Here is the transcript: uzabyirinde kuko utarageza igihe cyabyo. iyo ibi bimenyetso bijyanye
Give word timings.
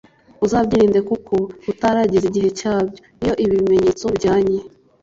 uzabyirinde 0.45 0.99
kuko 1.09 1.35
utarageza 1.71 2.25
igihe 2.27 2.49
cyabyo. 2.59 2.93
iyo 3.23 3.33
ibi 3.43 3.53
bimenyetso 3.61 4.05
bijyanye 4.13 4.57